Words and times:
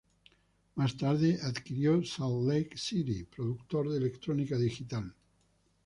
Más 0.73 0.97
tarde 0.97 1.37
adquirió 1.43 2.03
Salt 2.03 2.47
Lake 2.47 2.75
City, 2.75 3.23
productor 3.25 3.87
de 3.87 3.97
electrónica 3.97 4.57
digital. 4.57 5.13